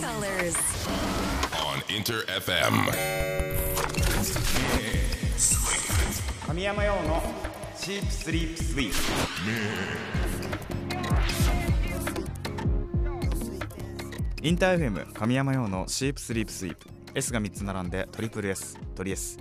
[0.00, 0.56] colors.
[1.52, 2.72] on Inter FM.
[6.46, 7.22] 神山用の
[7.76, 8.96] シープスリープスイープ
[14.42, 19.38] インター FM 神山用のシープスリープスイープ S が3つ並んでトリプル S トリ S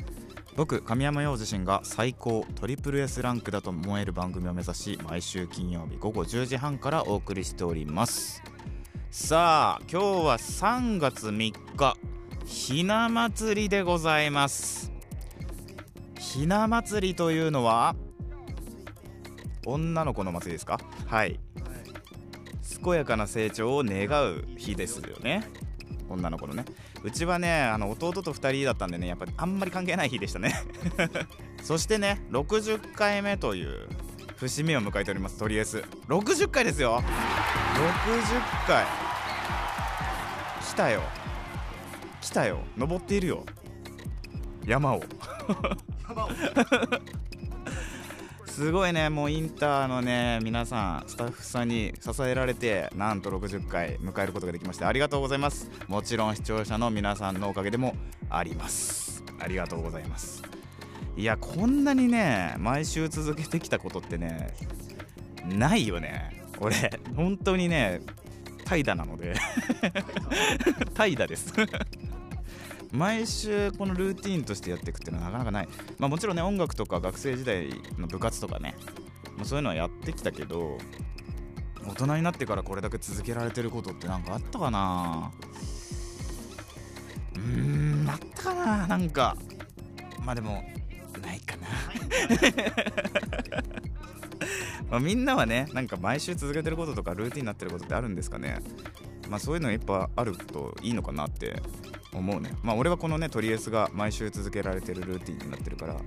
[0.56, 8.44] 僕神山陽自身が最高トリプル S ランクだと思える番組を目指し毎週金曜日午後10時半からお送りしております
[9.12, 11.98] さあ今日は3月3日
[12.46, 14.92] ひな祭りでございます。
[16.20, 17.96] ひな祭りというのは
[19.66, 20.80] 女の子の祭りですか？
[21.08, 21.40] はい。
[22.84, 25.44] 健やかな成長を願う日ですよね。
[26.08, 26.66] 女の子のね。
[27.04, 30.54] うちはねあの弟と2人だったんでねやっぱりあんまり関係ない日でしたね。
[31.64, 33.90] そしてね60回目という
[34.40, 35.38] 節目を迎えております。
[35.38, 37.04] とりあえず60回ですよ。
[37.04, 38.86] 60回。
[40.62, 41.02] 来たよ。
[42.22, 42.60] 来たよ。
[42.78, 43.46] 登っているよ。
[44.66, 45.04] 山を。
[48.48, 49.10] すごいね。
[49.10, 55.70] もうインターのね皆さんスタッフさんに支えられてなんと60回迎えることができましてありがとうございます。
[55.88, 57.94] もちろん視聴者の皆さんのおかげでも
[58.30, 59.10] あります。
[59.40, 60.44] ありがとうございます
[61.20, 64.54] いやこんなにね毎週続けてきたことってね
[65.46, 66.98] ないよね俺。
[67.14, 68.00] 本当にね
[68.64, 69.34] 怠惰なので。
[70.96, 71.54] 怠惰です。
[72.94, 75.68] 毎週このルーティンとしてやっていくっていうのはなかなかない。
[75.98, 78.76] まあもちろんね音楽とか学生時代の部活とかね
[79.36, 80.78] もうそういうのはやってきたけど
[81.86, 85.34] 大人になってからこれだけ続けられてることって何かあったかな。
[87.36, 89.36] うーんあったかななんか。
[90.24, 90.64] まあでも
[94.90, 98.60] まあみんなはねなんか毎週続けてることとかルーティンになってることってあるんですかね。
[99.30, 101.62] まあそういうのやっぱあるといいのかなって
[102.14, 102.52] 思うね。
[102.64, 105.98] まあ俺はこのねトリエスが毎週続けられてるルーティンになってるから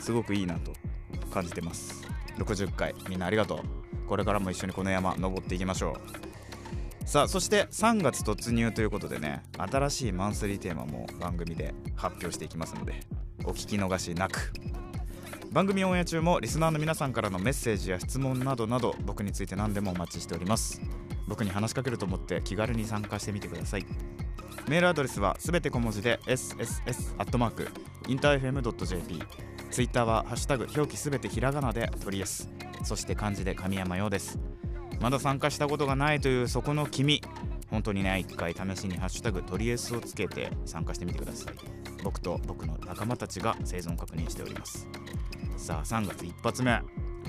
[0.00, 0.72] すごくいいなと
[1.32, 2.06] 感じてます。
[2.38, 2.94] 60回。
[3.08, 4.06] みんなありがとう。
[4.06, 6.30] これからも一緒にこの山登っていきましょう。
[7.10, 13.00] さあそして3月突入ということでね新しいマンスリーテーマも番組で発表していきますので
[13.44, 14.52] お聞き逃しなく。
[15.52, 20.80] 番組オンエア中もリスナーの皆さんからのメッセージや質問などなど僕について何でもお待ちしております。
[21.26, 23.86] 僕に話しかけると思って気軽に参加してみてください。
[24.68, 27.68] メールアドレスはすべて小文字で sss アットマーク
[28.06, 29.22] インター FM.jp
[29.72, 32.48] ツイッターはハッシュタグ表記すべてひらがなでトリエス
[32.84, 34.38] そして漢字で神山用です。
[35.00, 37.22] まだ参加したことがないというそこの君。
[37.70, 41.54] 本当にね一回試しにハッシュタグトリエスをつけて参加してみてください。
[42.04, 44.86] 僕と僕の仲間たちが生存確認しております。
[45.60, 46.80] さあ3月一発目。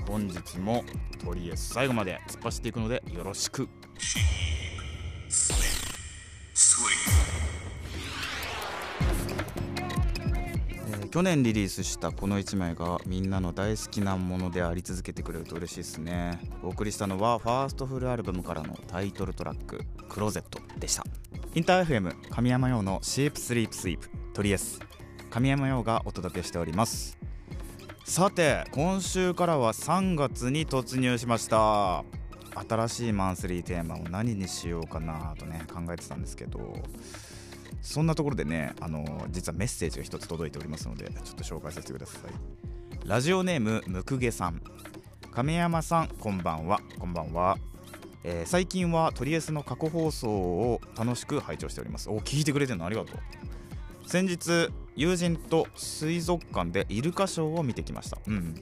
[0.08, 0.82] 本日も
[1.22, 3.68] トリエス最後まで突っ走っていくのでよろしく。
[11.10, 16.40] 去年リリースしたこの1枚がみんなの大好きなものであり続けてくれると嬉しいですね。
[16.62, 21.04] お送りしたのはファーストフルアルバムからのタイトルトラック「クローゼット」でした。
[21.54, 24.80] インター FM 神山用のシープスリープスイープトリエス
[25.28, 27.21] 神山用がお届けしております。
[28.04, 32.04] さて今週からは3月に突入しました。
[32.68, 36.82] 新しいマンスリーテーマを何にしようかなとね考えてたんですけど。
[37.80, 43.08] そんなところでねあの実はメッセージが一つ届いておりますのでちょっと紹介させてください。
[43.08, 44.62] ラジオネームむくげさん。
[45.32, 46.80] 亀山さんこんばんは。
[46.98, 47.56] こんばんは、
[48.24, 52.10] えー最近はトリエスの過去放送を楽しく拝聴しております。
[52.10, 53.16] お聞いてくれてるのありがとう。
[54.06, 58.18] 先日友人と水族館でイルカショーを見てきました。
[58.26, 58.54] うん。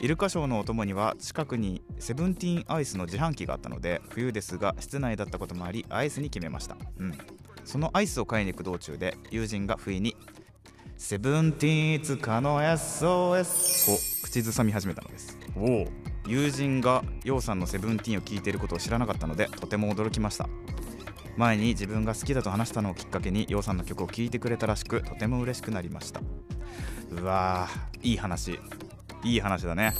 [0.00, 6.76] イルカショーのお供には近くにセブンティーンアイスの自販機があったので冬ですが室内だったこともありアイスに決めました。
[6.98, 7.18] うん。
[7.64, 10.16] そのアイスを買いに行く道中で友人が不意に
[10.98, 15.38] 「セブンティーンつかの SOS」を口ずさみ始めたのです。
[15.56, 15.86] おお
[16.26, 20.48] 友人がヨウさんのセブンティーンを聞いていることを知らなかったのでとても驚きました
[21.36, 26.20] 前に自分が好きだと話したのをきっかけにヨウさんの曲を聴いてくれたらしくとても嬉しくなりました。
[27.10, 28.58] うわーいい話。
[29.24, 29.94] いい話だね。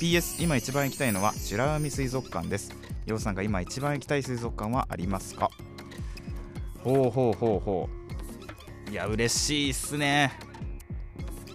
[0.00, 2.72] PS 今一番行きたいのは美ら海水族館です。
[3.06, 5.50] ヨウさんが今一番行きたい水族館はありますか？
[6.82, 7.88] ほうほうほうほ
[8.88, 8.90] う。
[8.90, 10.32] いや嬉しいっすね。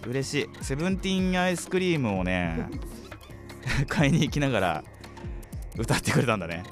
[0.06, 0.64] 嬉しい。
[0.64, 2.68] セブンティーンアイスクリームをね
[3.88, 4.84] 買いに行きながら
[5.76, 6.62] 歌ってくれたんだね。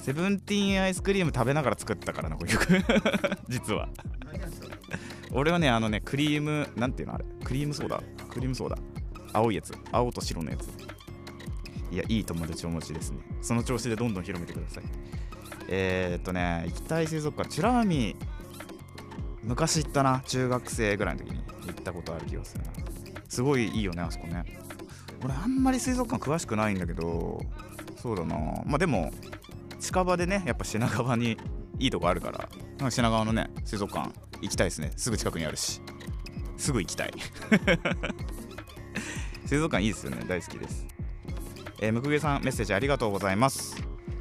[0.00, 2.82] セブンティーンアイスクリーム食べながら作ったからなこの曲
[3.48, 3.88] 実は。
[5.32, 7.24] 俺はねあのねクリームなんていうのあれ？
[7.44, 8.02] クリームソーダ？
[8.28, 8.78] クリームソーダ。
[9.32, 9.74] 青いやつ。
[9.92, 10.68] 青と白のやつ。
[11.92, 13.18] いやいい友達お持ちですね。
[13.42, 14.84] その調子でどんどん広めてください。
[15.68, 17.48] えー、っとね行きたい水族館。
[17.50, 18.16] チラミ
[19.42, 20.22] 昔行ったな。
[20.26, 22.70] 中学生ぐらいの時に行ったことある気がするな。
[23.28, 24.44] すごいいいよねあそこね。
[25.22, 27.40] 俺あんまり水族館詳しくないんだけど
[27.96, 28.36] そうだな。
[28.64, 29.12] まあでも
[29.80, 31.36] 近場でねやっぱ品川に
[31.78, 32.48] いいとこあるから。
[32.90, 34.10] 品川のね水族館
[34.40, 34.92] 行きたいですね。
[34.96, 35.80] すぐ近くにあるし。
[36.56, 37.12] すぐ行きたい。
[39.46, 40.24] 水族館いいですよね。
[40.28, 40.86] 大好きです。
[41.80, 43.76] えー、むくげさんメッセージありがとうございます。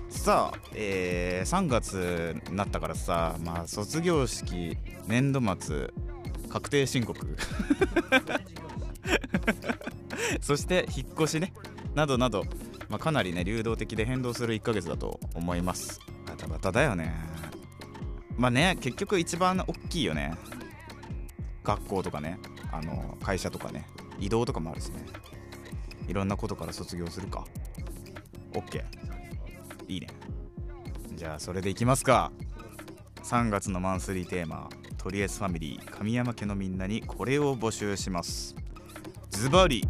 [0.09, 4.75] さあ、えー、3月になったからさまあ卒業式
[5.07, 5.91] 年度末
[6.50, 7.19] 確定申告。
[10.41, 11.53] そして引っ越しね。
[11.95, 12.44] などなど、
[12.89, 16.00] まあ、かなりね流動的で変動する1ヶ月だと思います。
[16.25, 17.13] バタバタだよね。
[18.36, 20.33] まあね結局一番大きいよね。
[21.63, 22.39] 学校とかね。
[22.71, 23.88] あの会社とかね。
[24.19, 25.06] 移動とかもあるしね。
[26.07, 27.45] いろんなことから卒業するか。
[28.53, 28.83] OK
[29.88, 30.07] いいね。
[31.15, 32.31] じゃあそれでいきますか。
[33.24, 34.69] 3月のマンスリーテーマ。
[34.97, 35.85] とりあえずファミリー。
[35.85, 38.56] 神山家のみんなにこれを募集します。
[39.30, 39.88] ズバリ。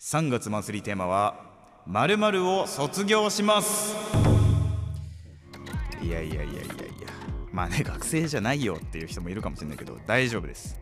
[0.00, 1.34] 3月マンスリーテーマは
[1.86, 3.96] 〇〇を卒業します。
[6.00, 6.64] いやいやいやいやいや。
[7.50, 10.80] まあね学生じゃないよっていう人もいるかもしれないけど大丈夫です、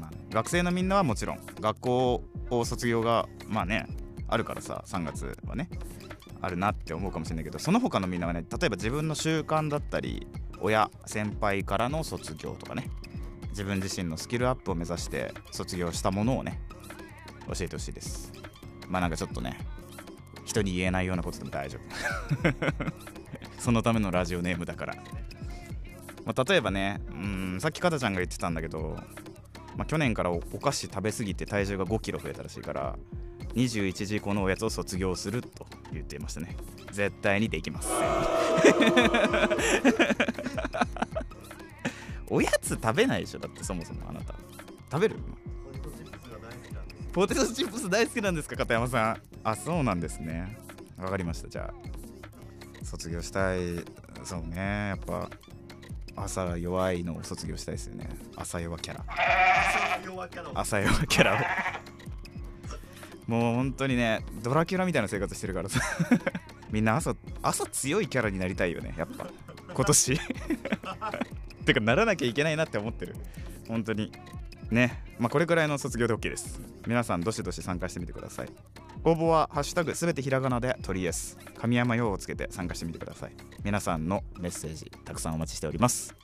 [0.00, 3.86] まあ、学生のみんなはもちろん学校を卒業がまあね
[4.26, 5.70] あるからさ3月はね
[6.40, 10.26] あるなって思うかもしれないけどその他のみんなはね例えば自分の習慣だったり
[10.60, 12.90] 親先輩からの卒業とかね
[13.50, 16.60] 自分自身のスキルアップを目指して卒業したものをね
[17.46, 18.35] 教えてほしいです。
[18.88, 19.58] まあなんかちょっとね
[20.44, 21.82] 人に言えないようなことでも大丈夫。
[23.58, 24.94] そのためのラジオネームだから、
[26.24, 28.96] まあ、例えばねうんさっきかたちゃんが言ってたんだけど、
[29.76, 32.96] まあ、去年からお菓子食べ過ぎて体重が5キロ増えたらしいから
[33.54, 36.54] 21時以降のおやつを卒業すると言っていましたね。
[36.92, 37.90] 絶対にできます
[42.28, 43.38] おやつ食べないでしょ？
[43.40, 44.34] だってそもそもあなた。
[44.90, 45.16] 食べる？
[47.16, 49.22] ポテトチップス大好きなんですか片山さん。
[49.42, 50.54] あそうなんですね。
[50.98, 51.48] わかりました。
[51.48, 53.58] じゃあ卒業したい。
[54.22, 54.88] そうね。
[54.88, 55.30] やっぱ
[56.14, 58.10] 朝弱いのを卒業したいですよね。
[58.36, 59.04] 朝弱キャラ。
[60.52, 63.30] 朝弱キャラを。
[63.30, 65.80] もう本当にねドラキュラみたいな生活してるからさ。
[66.70, 69.26] みんな朝朝強いキャラになりたいよねやっぱ。
[69.72, 70.20] 今年。
[71.64, 73.16] てかならなきゃいけないなって思ってる。
[73.68, 74.12] 本当に
[74.70, 75.02] ね。
[75.18, 76.60] まあこれくらいの卒業で OK です。
[76.86, 78.48] 皆さんどしどし参加してみてください。
[79.04, 83.32] 応募は「ハッシュタグすべてひらがな」でとりえす神山用をつけて参加してみてください。
[83.62, 86.14] 皆さんのメッセージたくさんお待ちしております。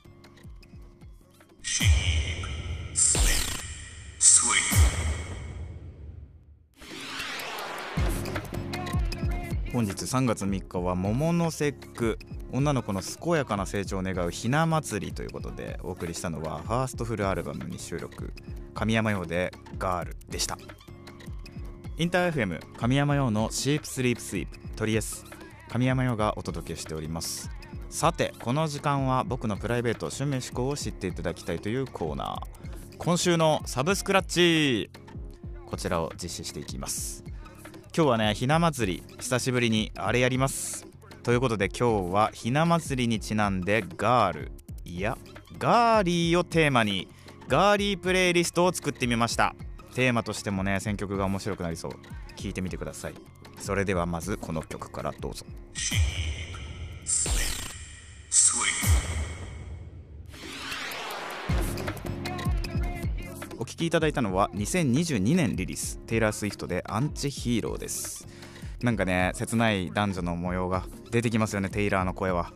[9.73, 12.19] 本日3月3日は桃の節句
[12.51, 18.31] 女の子の健やかな成長を願うひな祭りということでお送りしたのはファーストフルアルバムに収録
[18.75, 20.59] 神山用でガールでした。
[21.97, 25.25] インター FM 神山用のシープスリープスイープトリエス
[25.69, 27.49] 神山用がお届けしております。
[27.89, 32.97] さてこの時間は僕のプライベート趣味思考を知っていただきたいというコーナー。
[32.99, 34.91] 今週のサブスクラッチ
[35.65, 37.23] こちらを実施していきます。
[37.95, 40.87] 今日はねひな祭り久しぶりにあれやります。
[41.21, 44.51] ということで今日はひな祭りにちなんでガール
[44.83, 45.15] いや
[45.59, 47.07] ガーリーをテーマに
[47.47, 49.53] ガーリープレイリストを作ってみました。
[49.93, 51.91] テーマとしてもね選曲が面白くなりそう。
[52.35, 53.13] 聞いてみてください。
[53.59, 55.45] それではまずこの曲からどうぞ。
[63.73, 68.27] 聴きいただいたのは2022年リリーステイラー・スウィフトでアンチヒーローです。
[68.83, 72.53] なんかね切ない男女の模様が出てきますよねテイラーの声は。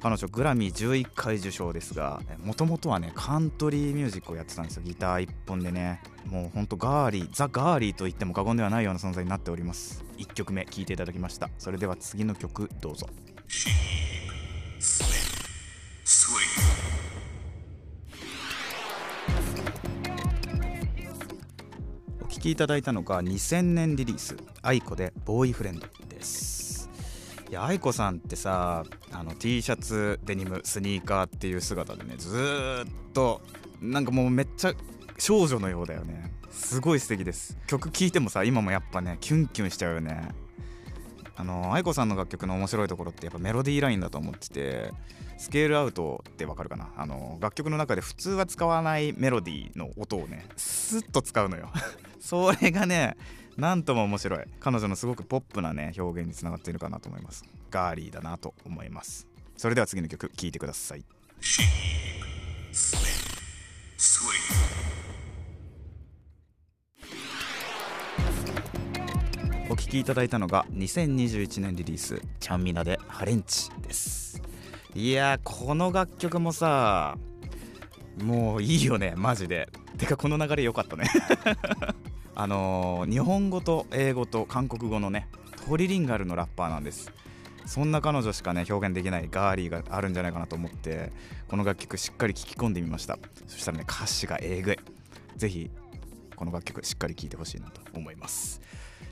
[0.00, 4.82] 彼女グラミー11回受賞ですがもともとはねカントリーミュージックをやってたんですよ。
[4.82, 6.00] ギター1本でね。
[6.24, 10.06] もうほんとガーリーザ・ガーリーと言っても過言ではないような存在になっております。
[10.16, 11.50] 1曲目聴いていただきました。
[11.58, 13.06] それでは次の曲どうぞ。
[22.46, 26.88] きいただいたのが2000年リリース「愛子でボーイフレンド」です。
[27.50, 33.40] いや愛子さんってさあの T シャツデニムスニーカーっていう姿でねずっと
[33.80, 34.74] なんかもうめっちゃ
[35.18, 36.32] 少女のようだよね。
[36.50, 37.58] すごい素敵です。
[37.66, 40.28] 曲聴いてもさ今もやっぱねキュンキュンしちゃうよね。
[41.36, 44.92] あの愛子さんの楽曲の面白いところってやっぱメロディーラインだと思ってて
[45.36, 46.88] スケールアウトってわかるかな？
[46.96, 51.70] あの楽曲の中で普通は使わないメロディーの音をねスッと使うのよ。
[52.20, 53.16] それがね
[53.56, 54.40] なんとも面白い。
[54.60, 57.44] 彼女のすごくポップなね表現につながっているかなと思います。
[57.70, 59.26] ガーリーだなと思います。
[59.56, 61.04] それでは次の曲聴いてください。
[69.96, 74.42] きいただいたのが2021年リリース「ちゃんみなでハレンチ」です。
[74.94, 77.16] いやこの楽曲もさ
[78.22, 79.68] もういいよねマジで。
[79.98, 81.06] てかこの流れ良かったね。
[82.34, 85.28] あのー日本語と英語と韓国語のね
[85.66, 87.10] トリリンガルのラッパーなんです。
[87.64, 91.10] そんな彼女しかね表現できないガーリーがあるんじゃないかなと思って
[91.48, 93.18] この楽曲しっかり聴き込んでみました。
[93.46, 94.78] そしたらね歌詞がえぐい。
[95.36, 95.70] ぜひ
[96.36, 98.60] この楽曲しっかり聴いてほしいなと思います。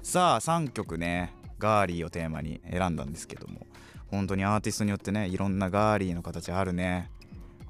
[0.05, 3.67] さあ3曲ねガーリーをテーマに選んだんですけども
[4.11, 7.11] 本当にアーティストによってねいろんなガーリーの形あるね。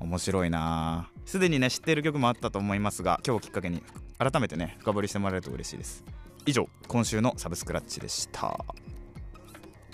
[0.00, 1.09] 面白いな。
[1.25, 3.83] すでにね知っている曲もあったと思いますが今日きっかけに
[4.19, 6.05] 改めてね深掘りしてもらえると嬉しいです。
[6.45, 8.62] 以上今週のサブスクラッチでした。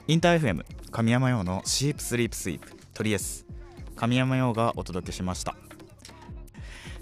[0.08, 3.46] インター FM 神山用のシープスリープスイープトリエス
[3.96, 5.54] 神山用がお届けしました。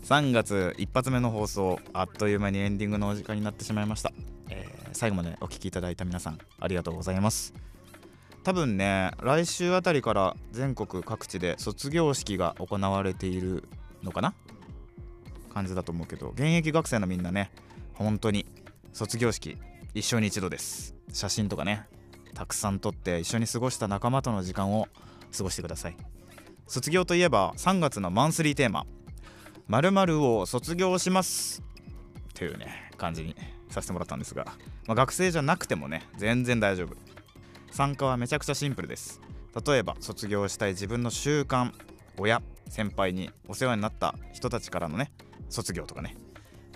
[0.02, 4.12] 3月一発目の放送あっという間にエンディングのお時間になってしまいました、
[4.98, 7.54] 最後までお聴きいただいた皆さんありがとうございます。
[8.42, 13.62] 多分ね来週あたりから全国各地で卒業式が行われている
[14.02, 14.34] のかな？
[15.54, 17.52] 感じだと思うけど現役学生のみんなね
[17.94, 18.44] 本当に
[18.92, 19.56] 卒業式
[19.94, 20.96] 一生に一度です。
[21.12, 21.86] 写真とかね
[22.34, 24.88] たくさん撮って一緒に過ごした仲間との時間を
[25.36, 25.96] 過ごしてください。
[26.66, 28.84] 卒業といえば3月のマンスリーテーマ
[29.68, 31.62] 「〇〇を卒業します」
[32.34, 33.36] というね感じに
[33.78, 34.44] させてもらったんですが、
[34.87, 36.97] まあ、学生じゃなくてもね全然大丈夫。
[37.70, 39.20] 参加はめちゃくちゃシンプルです。
[39.66, 41.73] 例えば卒業したい自分の習慣
[42.16, 45.11] 親先輩にお世話になった人たちからのね
[45.49, 46.16] 卒業とかね。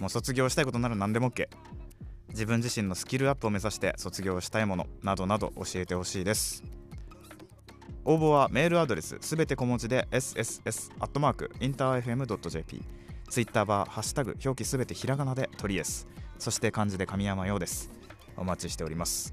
[0.00, 1.48] もう卒業したいことなら何でも OK
[2.30, 6.64] 自分自身のスキルアップを目指して卒業したいものなどなど教えてほしいです。
[8.04, 12.82] 応募はメールアドレスすべて小文字で sss.interfm.jp
[13.28, 16.08] ツイッターはハッシュタグ表記すべてひらがなでトリエス
[16.42, 17.88] そして漢字で神山用です。
[18.36, 19.32] お待ちしております。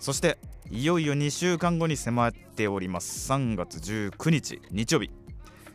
[0.00, 0.36] そして
[0.68, 3.30] いよいよ2週間後に迫っております。
[3.30, 5.12] 3月19日日曜日。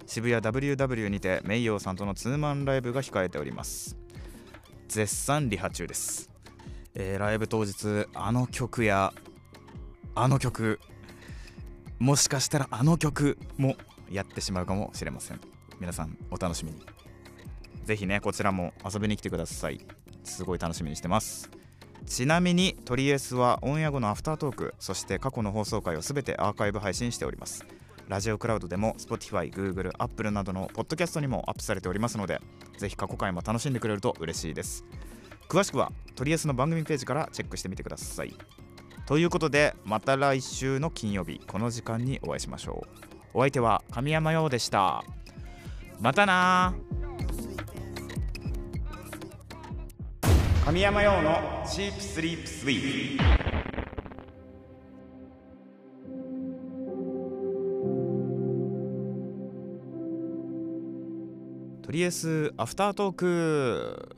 [0.06, 3.96] 渋谷 WW にてメイヨーさんとのツーマンライブが控えております。
[4.89, 6.30] 絶賛リハ中です、
[6.94, 9.13] えーライブ当日あの曲や
[10.13, 10.82] あの曲
[12.00, 13.78] もしかしたらあの曲も
[14.12, 15.39] やってしまうかもしれません。
[15.80, 16.82] 皆さんお楽しみに。
[17.86, 19.80] ぜひねこちらも遊びに来てください。
[20.30, 21.50] すごい楽しみにしてます。
[22.06, 27.66] ちなみにトリエスはオンエア後のアフタートークそして過去の放送回をすべてアーカイブ配信しております。
[28.08, 32.42] ラジオクラウドでも Spotify、Google、Apple などのポッドキャストにもアップされておりますので
[32.78, 34.84] ぜひ過去回も楽しんでくれると嬉しいです。
[35.48, 38.34] 詳しくはトリエスの番組ページからチェックしてみてください。
[39.06, 43.10] ということでまた来週の金曜日この時間にお会いしましょう。
[43.34, 45.04] お相手は神山陽でした。
[46.00, 46.74] またな
[50.70, 53.24] 神山陽のチープスリープスイープ
[61.82, 64.16] とりあえずアフタートーク。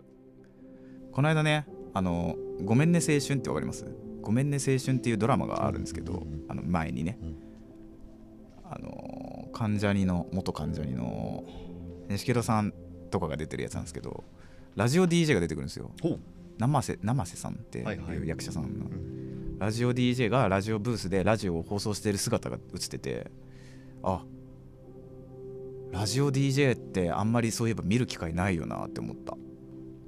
[1.14, 3.86] この間ねあの「ごめんね青春」ってわかります？
[4.22, 7.18] ごめんね青春っていうドラマがあるんですけど、あの前にね、
[8.66, 11.46] あの関ジャニの元関ジャニの
[12.10, 12.74] 錦戸さん
[13.10, 14.26] とかが出てるやつなんですけど
[14.76, 15.92] ラジオ DJ が出てくるんですよ。
[16.58, 18.18] 生瀬生瀬さんってはいはい。
[18.18, 19.60] いう役者さんの、ん。
[19.60, 23.32] ラジオ DJ がラジオブースでラジオを放送している姿が映ってて
[24.04, 24.24] あ
[25.92, 29.38] ラジオ DJ ってあんまりそういえば見る機会ないよなって思った。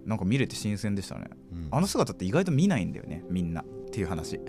[0.06, 1.30] なんか見れて新鮮でしたね。
[1.52, 1.68] うん。
[1.72, 4.36] あの姿って意外と見ないんだよねみんなっていう話。
[4.36, 4.40] い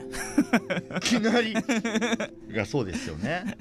[1.01, 1.53] きなり。
[2.51, 3.57] いやそうですよね、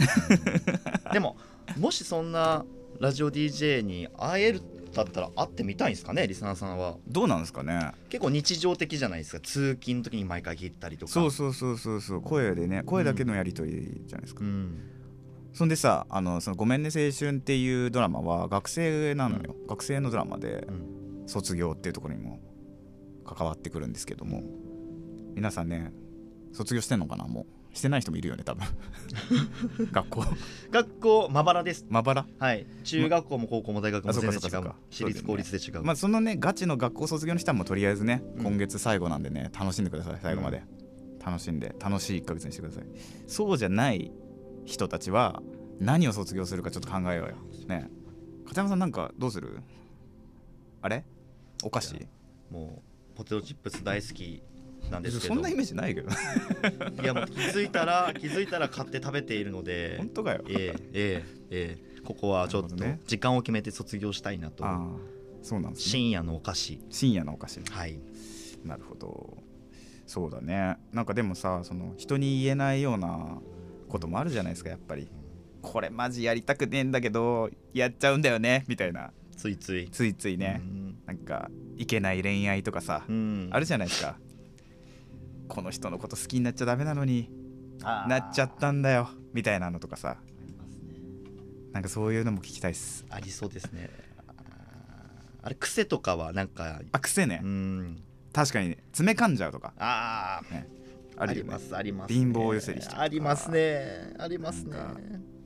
[1.08, 1.14] うん。
[1.14, 1.38] でも
[1.78, 2.66] もしそんな
[3.00, 4.62] ラジオ DJ に会える
[4.94, 6.98] だったら会ってみたいんですかねリスナーさんは。
[7.08, 7.92] どうなんですかね。
[8.10, 9.40] 結構日常的じゃないですか。
[9.40, 11.12] 通勤の時に毎回聞いたりとか。
[11.12, 12.22] そうそうそうそうそう。
[12.22, 14.78] 声でね声だけのやり取りじゃないですか、うん。
[15.54, 21.28] そんでさあのその「ごめんね青春」っていうドラマは学生なのよ、学生のドラマでうん。
[21.28, 22.40] 卒業っていうところにも
[23.26, 24.44] 関わってくるんですけども。
[25.36, 25.92] 皆さんね
[26.52, 28.66] 卒業してんのかなもうしてない人もいるよね多分。
[29.92, 30.24] 学校。
[30.72, 31.86] 学校まばらです。
[31.90, 32.26] まばら？
[32.40, 32.66] はい。
[32.84, 34.70] 中学校も高校も大学も全然違かそっかそっか。
[34.70, 38.44] う私立公立で違う、まあそのねガチの学校卒業の人はもうとりあえずね、うん。
[38.44, 40.20] 今月最後なんでね楽しんでください。
[40.22, 40.64] 最後まで、
[41.26, 42.86] 楽しんで楽しい1ヶ月にしてください。
[43.28, 44.12] そうじゃない
[44.66, 45.42] 人たちは
[45.80, 47.36] 何を卒業するかちょっと考えようよ。
[47.68, 47.90] ね。
[48.46, 49.60] 片山さんなんかどうする？
[50.82, 51.04] あれ？
[51.64, 51.96] お菓子？
[52.52, 54.44] もうポテトチップス大好き
[54.94, 55.34] なんですけど。
[55.34, 56.10] そんなイメージないけど。
[57.02, 59.96] いやもう気づいたら気づいたら買って食べているので。
[59.98, 60.44] 本当かよ。
[60.48, 62.02] ええええええ。
[62.04, 62.76] ここはちょっと
[63.08, 64.66] 時間を決めて卒業したいなと、
[65.42, 65.92] そうなんですね。
[65.92, 66.80] 深夜のお菓子。
[66.90, 67.58] 深夜のお菓子。
[67.58, 68.00] ねはい。
[68.64, 69.38] なるほど。
[70.06, 70.78] そうだね。
[70.92, 73.40] なんかでもさその人に言えないような
[73.88, 75.10] こともあるじゃないですかやっぱり。
[75.62, 79.12] これマジやりたくねえんだけどやっちゃうんだよねみたいな。
[79.38, 79.90] ついつい。
[79.90, 80.98] ついついね、うん。
[81.06, 83.50] なんかいけない恋愛とかさ、うん。
[83.52, 84.18] あるじゃないですか
[85.48, 87.30] この人のこと好きになっちゃダメなのに
[87.82, 90.18] なっちゃったんだよみたいなのとかさ。
[90.28, 90.34] ね
[91.72, 93.06] なんかそういうのも聞きたいっす。
[93.10, 93.90] ありそうですね。
[95.42, 98.04] あれ癖とかはなんかあ癖ね、うん。
[98.32, 98.84] 確かにね。
[98.94, 99.74] 爪噛んじゃうとか。
[99.78, 100.68] ああね。
[101.18, 103.02] ありますあります、貧乏ゆすりしちゃうとか。
[103.04, 104.14] ありますね。
[104.18, 104.78] ありますね。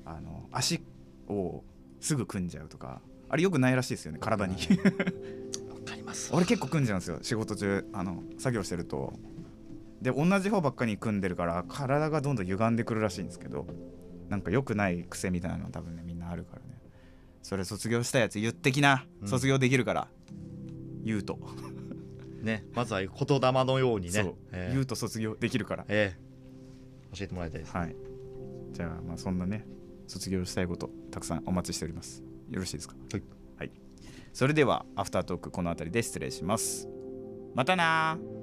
[0.06, 0.82] あの足
[1.28, 1.64] を
[2.00, 3.02] すぐ組んじゃうとか。
[3.30, 4.56] あれよくないらしいですよね体に。
[5.70, 6.30] わかります。
[6.34, 7.20] 俺結構組んじゃうんですよ。
[7.22, 9.14] 仕事中あの作業してると
[10.02, 13.66] で同じ方ばっかり組んでるから体がどんどん歪んでくるらしいんですけど
[14.30, 16.78] なんか良くない癖みたいなの多分ねみんなあるからね。
[17.42, 19.28] それ卒業したやつ言ってきな、うん。
[19.28, 20.08] 卒業できるから。
[21.04, 21.40] 言うと、
[22.42, 24.12] ねまずは言霊のようにね。
[24.12, 24.74] そう、ええ。
[24.74, 25.86] 言うと卒業できるから。
[25.88, 27.16] ええ。
[27.16, 27.96] 教えてもらいたいです、はい。
[28.74, 29.66] じゃあまあそんなね
[30.08, 32.22] 卒業したいことたくさんお待ちしております。
[32.50, 32.96] よろしいですか？
[33.14, 33.24] はい、
[33.60, 33.72] はい、
[34.34, 36.90] それではアフタートークこの辺りで失礼します。
[37.56, 38.37] またなー